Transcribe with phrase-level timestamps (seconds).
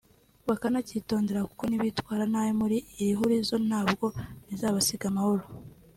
[0.47, 4.07] bakanacyitondera kuko nibitwara nabi muri iri hurizo nta bwo
[4.47, 5.43] bizabasiga amahoro